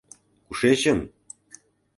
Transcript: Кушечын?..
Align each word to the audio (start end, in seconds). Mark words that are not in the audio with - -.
Кушечын?.. 0.47 0.99